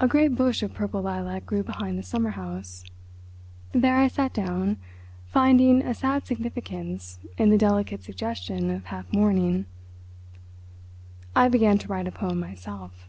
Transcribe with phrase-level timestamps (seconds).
[0.00, 2.82] A great bush of purple lilac grew behind the summer house.
[3.70, 4.76] There I sat down,
[5.28, 9.66] finding a sad significance in the delicate suggestion of half mourning.
[11.36, 13.06] I began to write a poem myself.